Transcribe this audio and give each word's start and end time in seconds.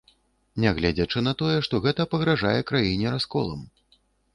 Нягледзячы 0.65 1.23
на 1.27 1.35
тое, 1.43 1.57
што 1.69 1.83
гэта 1.85 2.11
пагражае 2.17 2.59
краіне 2.75 3.07
расколам. 3.19 3.61